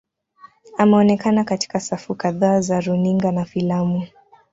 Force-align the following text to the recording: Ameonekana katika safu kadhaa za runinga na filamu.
Ameonekana 0.77 1.43
katika 1.43 1.79
safu 1.79 2.15
kadhaa 2.15 2.61
za 2.61 2.81
runinga 2.81 3.31
na 3.31 3.45
filamu. 3.45 4.07